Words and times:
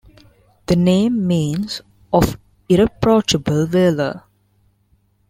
The 0.65 0.75
name 0.75 1.27
means 1.27 1.81
"of 2.11 2.39
irreproachable 2.67 3.67
valor". 3.67 4.23